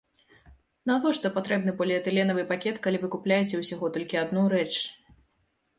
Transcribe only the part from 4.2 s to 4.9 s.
адну рэч?